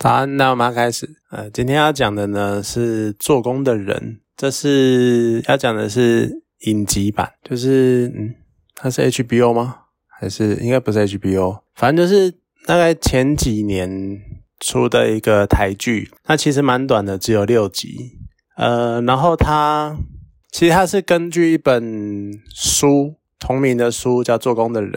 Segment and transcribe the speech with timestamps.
[0.00, 1.06] 早安，那我们开始。
[1.30, 8.34] 呃，今天要讲的呢是做工的人，这是要讲的是影集版，就是嗯，
[8.74, 9.80] 它是 HBO 吗？
[10.18, 11.60] 还是应该不是 HBO？
[11.74, 12.32] 反正就是
[12.64, 14.18] 大概前几年
[14.58, 18.18] 出的一个台剧，那其实蛮短的，只有六集。
[18.56, 19.94] 呃，然后它
[20.50, 24.92] 其实它是根据一本书同名的书，叫《做工的人》。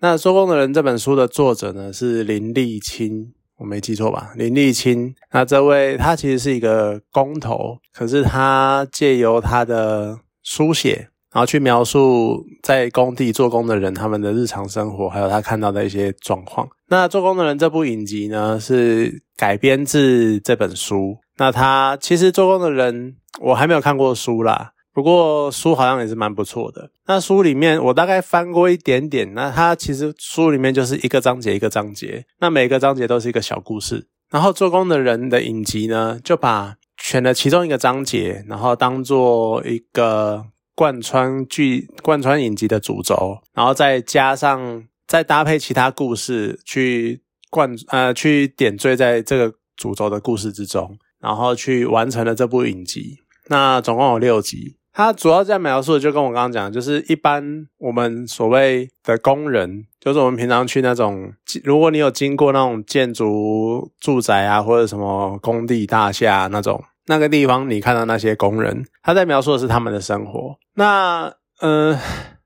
[0.00, 3.32] 那《做工的人》这本书的作者呢是林立清。
[3.60, 4.32] 我没记错吧？
[4.36, 16.66] 林立清，那这位他其实是一个工头，可是他借由他的书写，然后去描述在工地做工的人他们的日常生活，还有他看到的一些状况。
[16.88, 21.18] 那做工的人这部影集呢，是改编自这本书。
[21.36, 24.72] 那他其实做工的人，我还没有看过书啦。
[24.92, 26.90] 不过书好像也是蛮不错的。
[27.06, 34.08] 那书里面我大概翻过一点点，那它其实书里面就是一个章节一个章节，那每个章节都是一个小故事。
[34.30, 53.18] 然后做工的人的影集呢，就把选了其中一个章节，然后当做一个贯穿剧、贯穿影集的主轴，然后再加上再搭配其他故事去贯呃去点缀在这个主轴的故事之中，然后去完成了这部影集。
[53.48, 54.79] 那总共有六集。
[54.92, 70.56] 他主要在描述的，就跟我刚刚讲，就是一般我们所谓的工人，就是我们平常去那种，如果你有经过那种建筑住宅啊，或者什么工地大厦那种那个地方，你看到那些工人，他在描述的是他们的生活。
[70.74, 71.96] 那，嗯，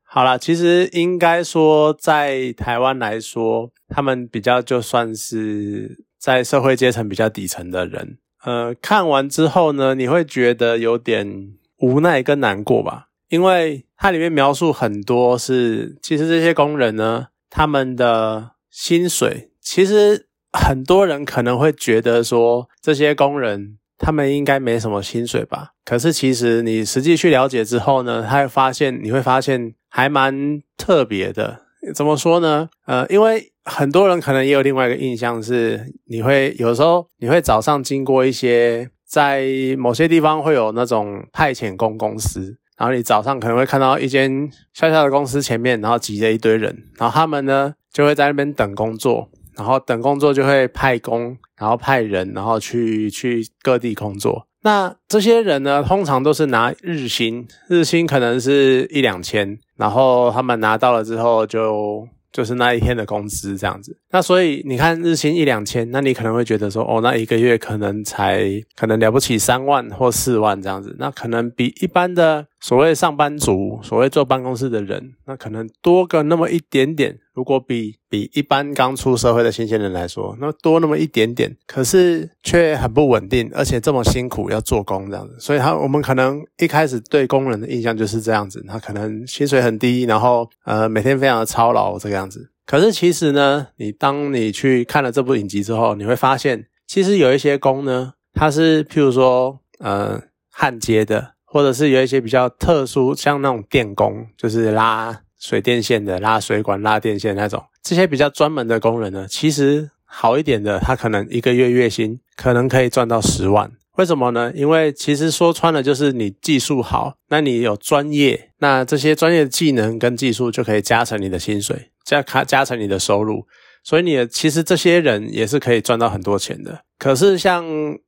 [0.05, 8.19] 好了，其实应该说，在台湾来说，他们比较就算是在社会阶层比较底层的人。
[8.45, 11.55] 呃，看完之后呢，你会觉得有点。
[11.85, 25.73] 无奈跟难过吧，因为它里面描述很多是，其实这些工人呢，他们的薪水，其实很多人可能会觉得说，这些工人他们应该没什么薪水吧。
[25.85, 31.61] 可是其实你实际去了解之后呢，他会发现，你会发现还蛮特别的。
[31.95, 32.71] 怎么说呢？
[32.87, 38.89] 呃，因为很多人可能也有另外一个印象是，你会有时候你会早上经过一些。
[39.15, 39.47] 在
[39.79, 54.49] 某些地方会有那种派遣工公司，然后你早上可能会看到一间小小的公司前面，然后挤着一堆人，然后他们呢就会在那边等工作，然后等工作就会派工，然后派人，然后去去各地工作。
[54.63, 62.09] 那这些人呢，通常都是拿日薪，日薪可能是一两千，然后他们拿到了之后就。
[62.35, 77.19] 就是那一天的工资这样子，那所以你看日薪一两千，那你可能会觉得说，哦，那一个月可能才可能了不起三万或四万这样子，那可能比一般的所谓上班族、所谓坐办公室的人，那可能多个那么一点点。
[77.33, 92.53] 如果比比一般刚出社会的新鲜人来说，那多那么一点点，可是却很不稳定，而且这么辛苦要做工这样子，所以他我们可能一开始对工人的印象就是这样子，他可能薪水很低，然后呃每天非常的操劳这个样子。
[92.67, 100.21] 可是其实呢，你当你去看了这部影集之后，你会发现，其实有一些工呢，它是譬如说呃
[100.51, 105.21] 焊接的，或者是有一些比较特殊，像那种电工，就是拉。
[105.37, 113.71] 水电线的拉水管、拉电线那种，这些比较专门的工人呢，其实好一点的，他可能一个月月薪可能可以赚到十万。
[113.97, 114.53] 为什么呢？
[114.55, 123.47] 因为其实说穿了就是你技术好，那你有专业，那这些专业的技能跟技术就可以加成你的薪水，加卡加成你的收入。
[123.85, 126.81] 所以你其实这些人也是可以赚到很多钱的。
[126.99, 127.65] 可是像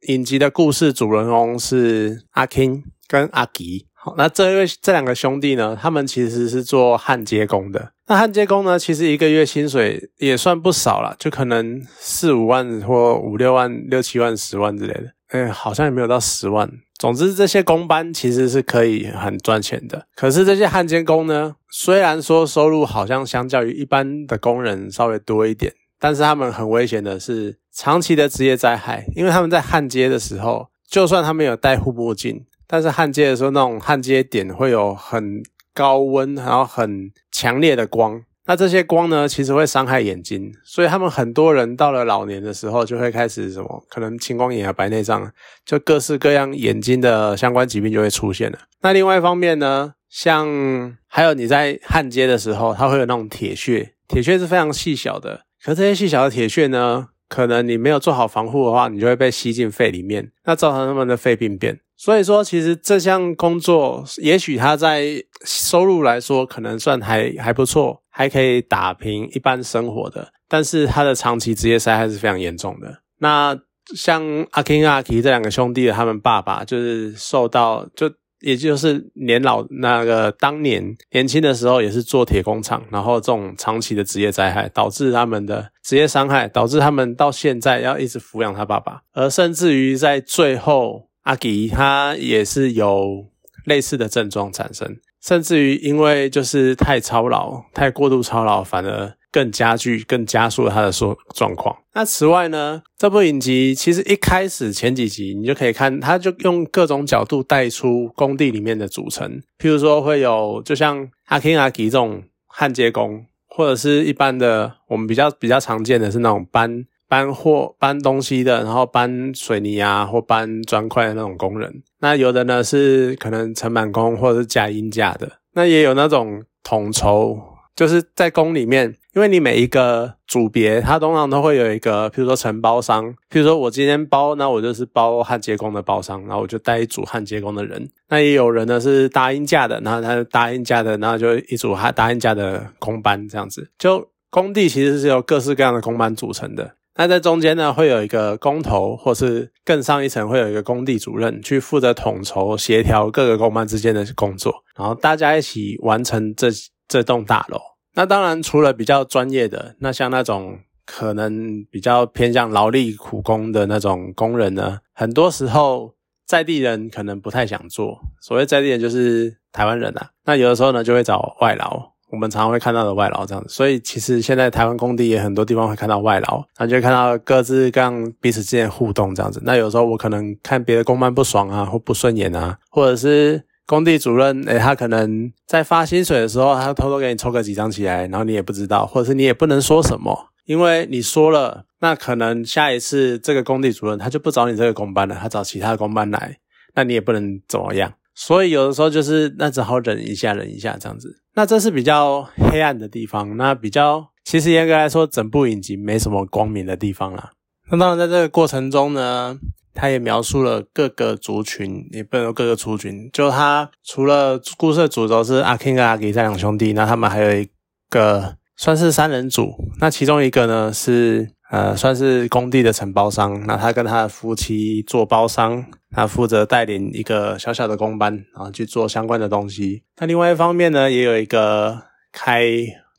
[0.08, 3.86] 影集的故事主人公是阿 King 跟阿吉。
[3.92, 5.76] 好那这位这两个兄弟呢？
[5.80, 7.92] 他们其实是做焊接工的。
[8.06, 15.12] 那焊接工呢，其实一个月薪水也算不少了，就可能四五万或五六万、六七万、十万之类的。
[15.28, 16.70] 哎，好像也没有到十万。
[16.98, 20.06] 总之，这些工班其实是可以很赚钱的。
[20.14, 32.46] 可是这些焊接工呢，虽然说收入好像相较于一般的工人稍微多一点，但是他们很危险的是长期的职业灾害，因为他们在焊接的时候，就算他们有戴护目镜。
[32.66, 35.42] 但是焊接的时候，那种焊接点会有很
[35.74, 38.22] 高温，然后很强烈的光。
[38.46, 45.30] 那这些光呢，其实会伤害眼睛，所以他们很多人到了老年的时候，就会开始什么，可能青光眼啊、白内障，
[45.64, 48.58] 就各式各样眼睛的相关疾病就会出现了。
[48.82, 61.80] 那另外一方面呢，像还有你在焊接的时候，它会有那种铁屑，铁屑是非常细小的，可这些细小的铁屑呢，可能你没有做好防护的话，你就会被吸进肺里面，那造成他们的肺病变。
[61.98, 70.32] 所以说，其实这项工作，也许他在收入来说，可能算还还不错，还可以打平一般生活的。
[70.48, 73.02] 但是他的长期职业灾害是非常严重的。
[73.18, 73.54] 那
[73.94, 78.10] 像阿 king 阿 k 这两个兄弟的他们爸爸，就是受到就
[78.40, 93.26] 也就是年老那个当年年轻的时候也是做铁工厂，然后这种长期的职业灾害导致他们的职业伤害，导致他们到现在要一直抚养他爸爸，而甚至于在最后阿吉他也是有
[93.64, 99.12] 类似的症状产生，甚至于因为就是太操劳、太过度操劳，反而。
[99.32, 101.76] 更加剧、更加速了他的说状况。
[101.92, 109.42] 那此外呢，这部影集其实一开始前几集你就可以看，他就用各种角度带出工地里面的组成。
[109.58, 121.82] 譬如说会有，就像阿 king 阿吉这种焊接工，或者是一般的我们比较比较常见的是那种搬搬货、搬东西的，然后搬水泥啊或搬砖块的那种工人。
[122.00, 125.30] 那有的呢是可能承板工或者是架音架的。
[125.54, 127.38] 那也有那种统筹，
[127.74, 128.96] 就是在工里面。
[129.14, 137.88] 因为你每一个组别，它通常都会有一个，譬如说承包商，譬如说我今天包，那我就是包焊接工的包商，然后我就带一组焊接工的人。
[138.10, 143.70] 那也有人呢是搭音架的，然后他搭音架的，然后就一组他搭音架的工班这样子。
[143.78, 146.72] 就工地其实是由各式各样的工班组成的。
[146.96, 156.48] 那在中间呢，会有一个工头，或是更上一层会有一个工地主任，去负责统筹协调各个工班之间的工作，然后大家一起完成这
[156.88, 157.60] 这栋大楼。
[157.94, 165.94] 那当然，除了比较专业的，那像那种可能比较偏向劳力苦工的那种工人呢，很多时候
[166.26, 167.98] 在地人可能不太想做。
[168.20, 173.48] 所谓在地人就是台湾人啊，那有的时候呢就会找外劳，我们常常会看到的外劳这样子。
[173.48, 179.40] 所以其实现在台湾工地也很多地方会看到外劳，那就看到各自各样彼此之间互动这样子。
[179.44, 183.44] 那有时候我可能看别的工班不爽啊，或不顺眼啊，或者是。
[183.68, 196.38] 工地主任，诶，他可能在发薪水的时候，他偷偷给你抽个几张起来，然后你也不知道，或者是你也不能说什么，因为你说了，那可能下一次这个工地主任他就不找你这个工班了，他找其他的工班来，
[196.76, 197.92] 那你也不能怎么样。
[198.14, 201.22] 所以有的时候就是那只好忍一下，忍一下这样子。
[201.36, 207.30] 那这是比较黑暗的地方，那比较其实严格来说，整部影集没什么光明的地方啦。
[207.70, 209.38] 那当然在这个过程中呢。
[209.78, 213.10] 他也描述了各个族群，也不能说各个族群。
[213.12, 217.46] 就他除了故事的主轴是阿 king 跟阿吉这两兄弟，那他们还有一
[217.90, 219.52] 个算是三人组。
[219.80, 229.82] 那其中一个呢是呃算是工地的承包商，那他跟他的夫妻做包商，他负责带领一个小小的工班，然后去做相关的东西。
[229.98, 231.82] 那另外一方面呢，也有一个
[232.12, 232.42] 开。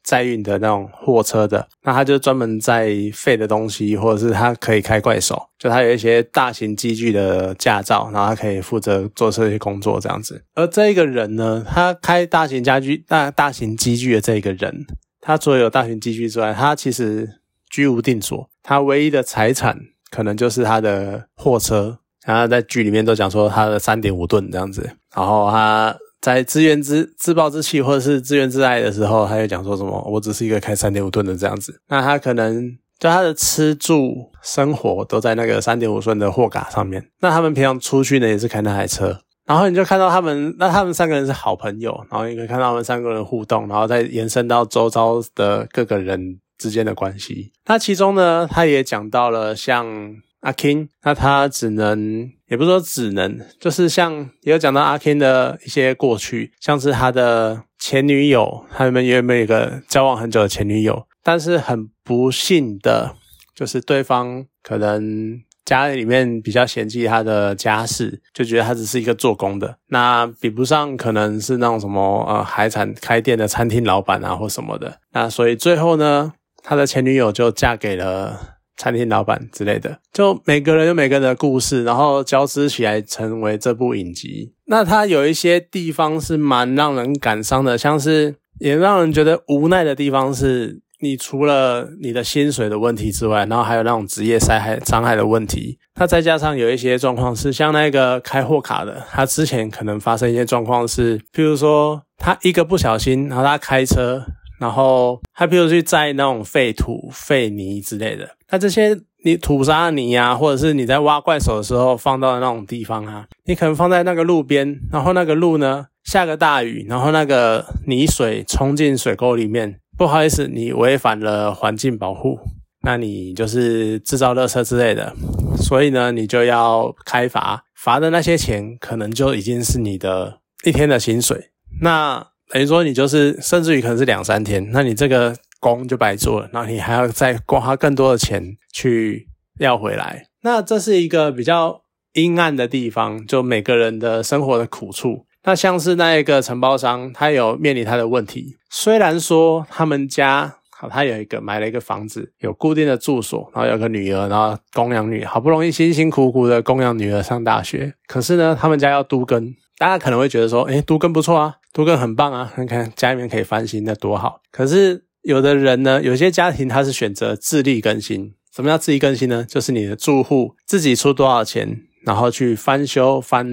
[0.03, 10.41] 载运的那种货车的，那他就专门载废的东西，或者是他可以开怪手，就他有一些大型机具的驾照，然后他可以负责做这些工作这样子。
[10.55, 14.85] 而这一个人呢，他开大型家具、大大型机具的这一个人，
[15.27, 19.77] 他除了有大型机具之外，他其实居无定所，他唯一的财产
[20.09, 21.99] 可能就是他的货车。
[22.25, 25.95] 然后在剧里面都讲说他的三点五吨这样子，然后他。
[26.19, 37.11] 在自怨自自暴自弃或者是自怨自艾的时候，他就讲说什么：“我只是一个开三点五吨的这样子。”那他可能就他的吃住生活都在那个三点五吨的货卡上面。
[37.21, 39.21] 那他们平常出去呢，也是开那台车。
[39.47, 42.05] 然后你就看到他们，那他们三个人是好朋友。
[42.11, 47.51] 然后你可以看到他们三个人互动，然后再延伸到周遭的各个人之间的关系。
[47.65, 50.17] 那其中呢，他也讲到了像。
[50.41, 63.15] 阿 king，那他只能，也不是说只能，就是像也有讲到阿 king 的一些过去，像是他的前女友，他们原本有一个交往很久的前女友，但是很不幸的，
[63.55, 76.33] 就是对方可能家里面比较嫌弃他的家世，就觉得他只是一个做工的，那比不上可能是那种什么呃海产开店的餐厅老板啊或什么的，那所以最后呢，
[76.63, 78.55] 他的前女友就嫁给了。
[78.79, 84.53] 餐厅老板之类的，就每个人有每个人的故事，然后交织起来成为这部影集。
[84.65, 95.77] 那他有一些地方是蛮让人感伤的，像是也让人觉得无奈的地方是，你除了你的薪水的问题之外，然后还有那种职业伤害伤害的问题。
[95.99, 104.23] 那再加上有一些状况是，像那个开货卡的，他之前可能发生一些状况是，譬如说他一个不小心，然后他开车。
[104.59, 122.37] 然后他比如去载那种废土、废泥之类的，那这些你土沙泥啊，或者是你在挖怪手的时候放到的那种地方啊，你可能放在那个路边，然后那个路呢下个大雨，然后那个泥水冲进水沟里面，不好意思，你违反了环境保护，
[122.83, 125.13] 那你就是制造垃圾之类的，
[125.57, 131.51] 所以呢，你就要开罚，罚的那些钱可能就已经是你的一天的薪水，
[131.81, 132.27] 那。
[132.49, 139.27] 等于说你就是，甚至于可能是两三天，那你这个工就白做了，然后你还要再花更多的钱去
[139.59, 140.27] 要回来。
[140.43, 141.81] 那这是一个比较
[142.13, 145.25] 阴暗的地方，就每个人的生活的苦处。
[145.43, 148.57] 那像是那一个承包商，他有面临他的问题。
[148.69, 157.93] 虽然说他们家好，他有一个买了一个房子，有固定的住所，然后有个女儿，然后供养女，好不容易辛辛苦苦的供养女儿上大学。
[158.07, 164.41] 可是呢，他们家要都更，大家可能会觉得说，诶，都更不错啊，都更很棒啊，你看家里面可以翻新，那多好。
[164.51, 168.33] 可是有的人呢，有些家庭他是选择自力更新。
[168.53, 169.45] 什么叫自力更新呢？
[169.47, 173.47] 就是你的住户自己出多少钱，然后去翻修翻，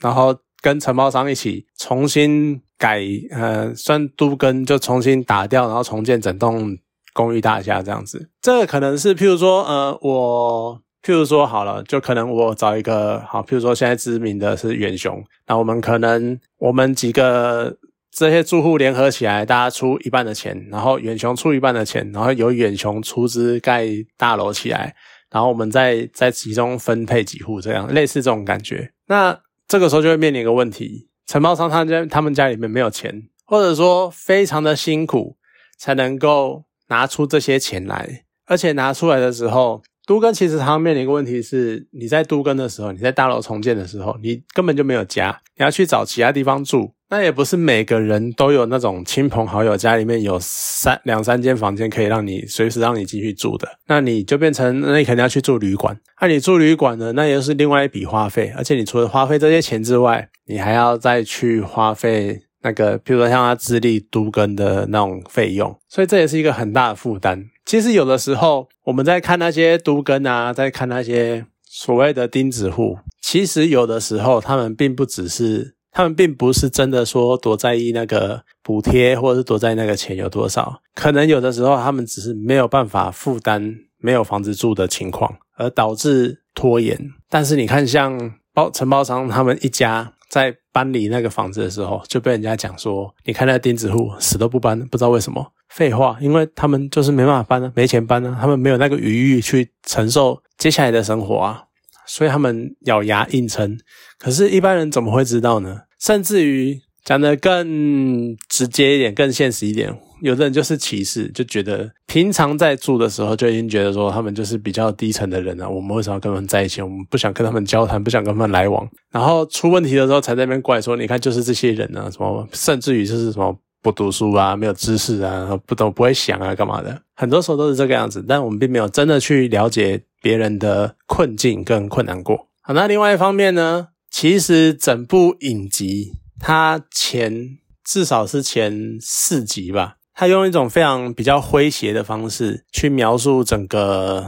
[0.00, 6.76] 然后跟承包商一起重新改，呃，算都跟就重新打掉，然后重建整栋
[7.12, 8.28] 公寓大厦这样子。
[8.42, 17.76] 这个可能是，譬如说，呃，我譬如说好了，就可能我找一个好，譬如说现在知名的是远雄，那我们可能我们几个。
[18.18, 24.94] 这些住户联合起来，大家出一半的钱，然后远雄出一半的钱，然后由远雄出资盖大楼起来，
[25.30, 28.90] 然后我们再再集中分配几户，这样类似这种感觉。
[29.08, 35.36] 那这个时候就会面临一个问题：承包商他家他们家里面没有钱，或者说非常的辛苦
[35.78, 39.82] 才能够拿出这些钱来，而且拿出来的时候。
[40.06, 46.92] 都更其实常面临一个问题是，你在都更的时候，你在大楼重建的时候，你根本就没有家，你要去找其他地方住。
[47.08, 53.68] 那也不是每个人都有那种亲朋好友家里面有三两三间房间可以让你随时让你进去住的。
[53.86, 55.96] 那你就变成，那你肯定要去住旅馆。
[56.20, 58.52] 那你住旅馆呢，那又是另外一笔花费。
[58.56, 65.78] 而且你除了花费这些钱之外，你还要再去花费那个，比如说像他自立都更的那种费用。
[65.88, 67.44] 所以这也是一个很大的负担。
[67.66, 80.80] 其实有的时候，我们在看那些都根啊，在看那些所谓的钉子户，其实有的时候他们并不只是，他们并不是真的说多在意那个补贴，或者是多在意那个钱有多少。
[80.94, 86.96] 可能有的时候他们只是没有办法负担没有房子住的情况，而导致拖延。
[87.28, 95.52] 但是你看，像包承包商他们一家在搬离那个房子的时候，就被人家讲说，你看那钉子户死都不搬，不知道为什么。
[95.76, 101.64] 废话，因为他们就是没办法搬呢，没钱搬呢，他们没有那个余裕去承受接下来的生活啊，
[102.06, 103.76] 所以他们咬牙硬撑。
[104.18, 105.80] 可是，一般人怎么会知道呢？
[106.00, 115.68] 甚至于讲的更直接一点、更现实一点，有的人就是歧视，就觉得平常在住的时候就已经觉得说他们就是比较低层的人了。
[115.68, 116.80] 我们为什么要跟他们在一起？
[116.80, 118.88] 我们不想跟他们交谈，不想跟他们来往。
[119.12, 123.54] 然后出问题的时候才在那边怪说，你看就是这些人呢，什么，甚至于就是什么。
[123.86, 127.00] 不读书啊，没有知识啊，不懂不会想啊，干嘛的？
[127.14, 132.48] 很多时候都是这个样子，但我们并没有真的去了解别人的困境跟困难过。
[132.62, 144.24] 好，那另外一方面呢，其实整部影集它前至少是前四集吧，它用一种非常比较诙谐的方式去描述整个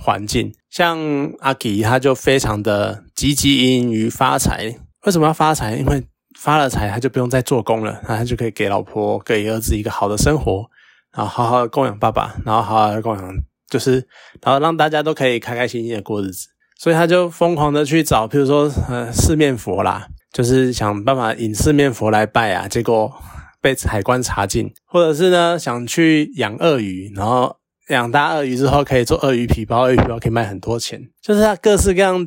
[0.00, 0.50] 环境。
[0.70, 0.98] 像
[1.40, 4.78] 阿吉，他就非常的积极于发财。
[5.04, 5.76] 为什么要发财？
[5.76, 6.02] 因为
[6.36, 10.68] 发了财，他就不用再做工了，那他就可以给老婆、给儿子一个好的生活，
[11.16, 13.34] 然后好好的供养爸爸，然后好好的供养，
[13.68, 14.06] 就是
[14.42, 16.48] 然后让大家都可以开开心心的过日子。
[16.78, 23.12] 所以他就疯狂的去找，比如说呃四面佛啦，就是想办法引四面佛来拜啊，结果
[23.60, 27.56] 被海关查禁，或者是呢想去养鳄鱼，然后。
[27.90, 32.26] 养大鳄鱼之后，可以做鳄鱼皮包，鳄鱼皮包可以卖很多钱，就是他各式各样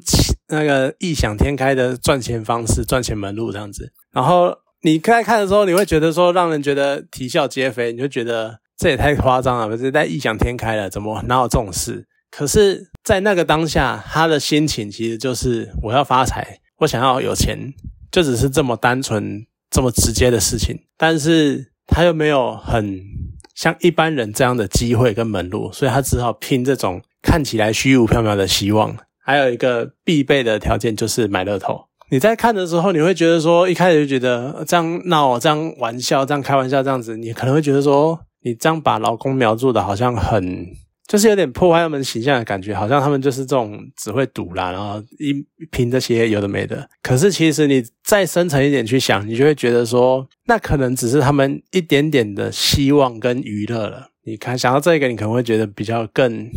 [0.50, 3.92] 那个异想天开的赚钱方式、赚钱门路这样子。
[4.18, 12.08] 然后你在看的时候，你会觉得说，让人觉得啼笑皆非，你就觉得这也太夸张了，不是在异想天开了，怎么哪有这种事？
[12.32, 17.72] 可是，在那个当下，他的心情其实就是我要发财，我想要有钱，
[18.12, 20.80] 就只是这么单纯、这么直接的事情。
[20.98, 23.00] 但是他又没有很。
[23.54, 28.96] 像一般人这样的机会跟门路，所以他只好拼这种看起来虚无缥缈的希望。
[29.20, 31.87] 还有一个必备的条件就是买乐透。
[32.10, 40.68] 你在看的时候，你会觉得说，一开始就觉得这样闹、这样玩笑、这样开玩笑这样子，你可能会觉得说，你这样把老公描述的好像很。
[41.08, 45.34] 就是有点破坏他们形象的感觉，好像他们就是这种只会赌啦，然后一
[45.72, 46.86] 凭这些有的没的。
[47.02, 54.10] 可是其实你再深层一点去想，你就会觉得说，那可能只是他们一点点的希望跟娱乐了。
[54.26, 56.50] 你看想到这个，你可能会觉得比较更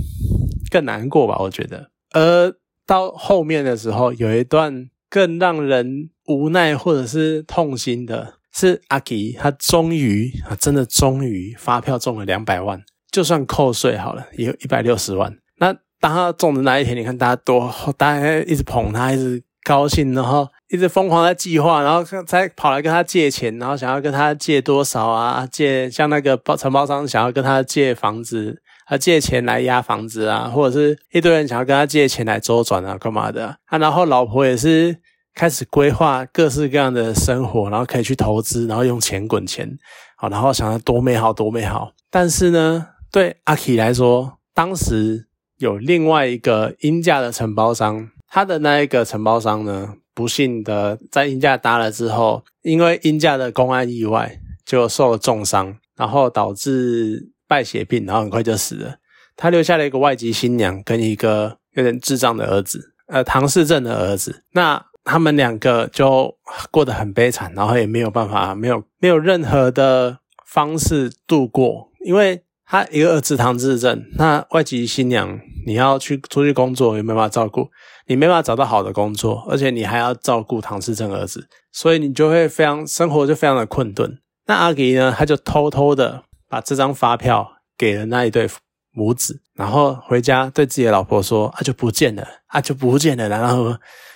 [0.69, 1.37] 更难过吧？
[1.39, 1.89] 我觉得。
[2.13, 2.53] 而
[2.85, 12.81] 到后面的时候，有一段更让人无奈或者是痛心的，是阿吉他终于啊，真的终于发票中了两百万。
[13.11, 15.37] 就算扣税好了，也有一百六十万。
[15.59, 25.45] 那当他中的那一天，你看大家多，大家一直捧他，一直高兴，然后一直疯狂在计划，然后才跑来跟他借钱，然后想要跟他借多少啊？
[25.51, 33.79] 借像那个包承包商想要跟他借房子，他借钱来押房子啊，或者是一堆人想要跟他借钱来周转啊，干嘛的啊？
[33.79, 34.97] 然后老婆也是
[35.33, 39.79] 开始规划各式各样的生活，然后可以去投资，然后用钱滚钱，
[40.17, 41.93] 好，然后想要多美好多美好。
[42.11, 45.29] 但是呢，对阿 K 来说，当时
[45.59, 57.31] 有另外一个英价的承包商，他的那一个承包商呢，不幸的在英价搭了之后，因为英价的公安意外就受了重伤，然后导致。
[57.51, 58.95] 败血病，然后很快就死了。
[59.37, 64.45] 他留下了一个外籍新娘跟一个有点智障的儿子，呃，唐氏症的儿子。
[64.53, 66.33] 那他们两个就
[66.71, 71.89] 过得很悲惨，然后也没有办法，没有没有任何的方式度过。
[72.07, 77.69] 因为他一个儿子唐氏症，那外籍新娘你要去出去工作，也没办法照顾，
[78.07, 84.19] 你没办法找到好的工作，而且你还要照顾唐氏症儿子，所以你就会非常生活就非常的困顿。
[84.47, 86.25] 那阿吉呢，他就偷偷的。
[86.51, 88.49] 把这张发票给了那一对
[88.93, 93.73] 母子，然后回家对自己的老婆说：“啊，就不见了，啊，就不见了。”然后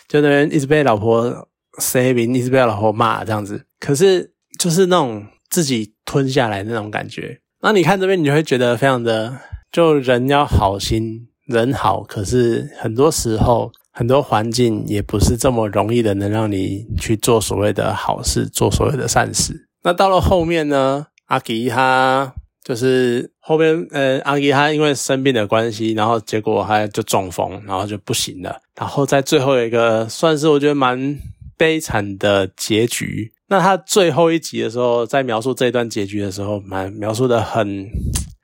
[0.09, 1.49] 就那边一直被老婆
[1.81, 3.65] saving，，一直被老婆骂这样子。
[3.79, 7.41] 可是就是那种自己吞下来那种感觉。
[7.63, 9.39] 那你看这边，你就会觉得非常的，
[9.71, 19.69] 就人要好心，人好，可是很多时候很多环境也不是这么容易的，能让你去做所谓的好事，做所谓的善事。
[19.85, 21.07] 那到了后面呢？
[21.27, 28.59] 阿吉他就是后边，呃，阿吉他因为生病的关系，然后结果他就中风，然后就不行了。
[28.75, 31.19] 然后在最后一个算是我觉得蛮
[31.57, 33.33] 悲惨的结局。
[33.49, 37.87] 那他最后一集的时候，在描述这一段结局的时候，蛮描述的很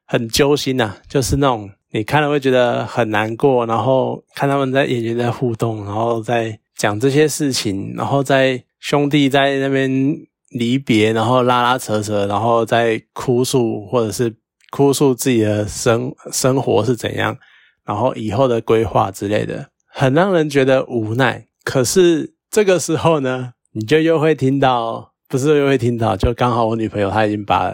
[0.06, 10.26] 很揪心呐，就是那种你看了会觉得很难过，然后看他们在演员在互动，然后在讲这些事情，然后在兄弟在那边。
[10.50, 14.34] 离别，然后拉拉扯扯，然后再哭诉，或者是
[14.70, 17.36] 哭诉自己的生生活是怎样，
[17.84, 21.46] 然后以后的规划之类的，很让人觉得无奈。
[21.64, 27.72] 可是这个时候呢，你就又会听到，不是又会听到，就刚好我女朋友她已经把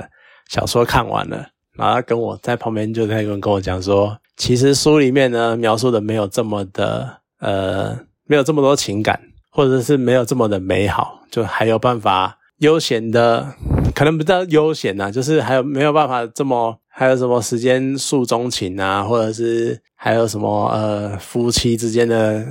[0.49, 9.19] 小说看完了，然后跟我在旁边就在跟跟我讲说，其实书里面呢描述的没有这么的，呃，没有这么多情感，
[9.51, 12.36] 或者是没有这么的美好，就还有办法。
[12.59, 13.55] 悠闲的，
[13.95, 22.47] 可能不叫悠闲呐，就是还有没有办法这么，还有什么时间诉衷情啊，或者是还有什么呃夫妻之间的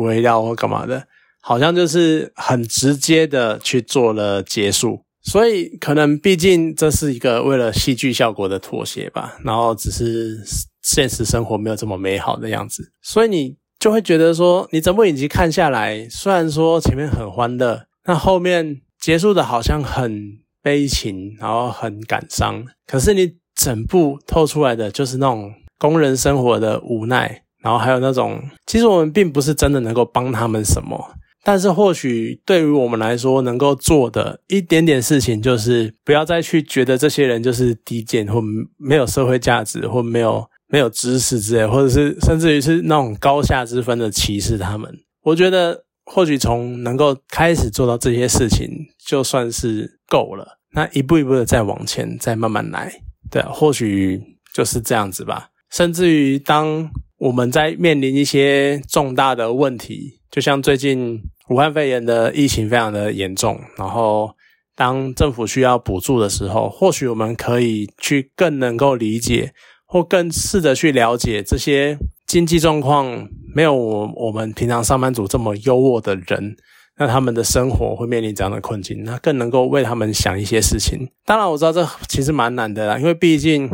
[0.00, 1.06] 围绕或干嘛的，
[1.40, 5.02] 好像就是很直接的去做了结束。
[5.22, 10.36] 所以可能毕竟这是一个为了戏剧效果的妥协吧，然后只是
[10.82, 18.80] 现实生活没有这么美好的样子，所以你就会觉得说，你整部影集看下来，虽然说前面很欢乐，那后面。
[19.00, 22.64] 结束的好像很悲情，然后很感伤。
[22.86, 30.98] 可是你整部透出来的就是那种工人生活的无奈，然后还有那种，其实我们并不是真的能够帮他们什么，
[31.44, 38.42] 但是或许对于我们来说，能够做的一点点事情，就是不要再去觉得这些人就是低贱或
[38.78, 44.92] 没有社会价值或没有没有知识之类，或者是甚至于是那种高下之分的歧视他们。
[45.22, 45.85] 我觉得。
[46.06, 48.70] 或许从能够开始做到这些事情，
[49.04, 50.58] 就算是够了。
[50.72, 52.92] 那一步一步的再往前，再慢慢来，
[53.30, 54.22] 对，或许
[54.54, 55.48] 就是这样子吧。
[55.70, 56.88] 甚至于，当
[57.18, 64.30] 我们在面临一些重大的问题，就像最近武汉肺炎的疫情非常的严重，然后
[64.76, 69.52] 当政府需要补助的时候，或许我们可以去更能够理解，
[69.86, 71.98] 或更试着去了解这些。
[72.26, 76.56] 经济状况没有我我们平常上班族这么优渥的人，
[76.98, 81.08] 那他们的生活会面临这样的困境，那更能够为他们想一些事情。
[81.24, 83.68] 当然我知道这其实蛮难的啦，因为毕竟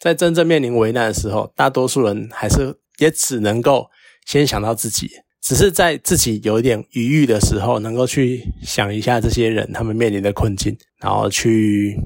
[0.00, 3.86] 在真正面临危难的时候，大多数人还是也只能够
[4.26, 5.08] 先想到自己，
[5.40, 11.96] 只是在自己有一点余裕的时候，能够去想一下这些人他们面临的困境，然后去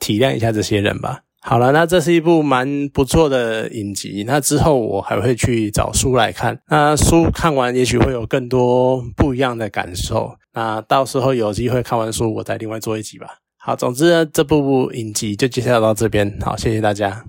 [0.00, 1.22] 体谅一下这些人吧。
[1.42, 4.24] 好了，那这是一部蛮不错的影集。
[4.26, 6.60] 那之后我还会去找书来看。
[6.68, 10.32] 那书看完，也许会有更多不一样的感受。
[10.52, 13.26] 那到时候有机会看完书，我再另外做一集吧。
[13.58, 16.38] 好，总之呢，这部影集就介绍到这边。
[16.40, 17.24] 好，谢谢大家。